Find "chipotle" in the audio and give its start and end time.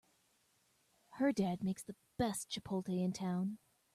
2.49-2.99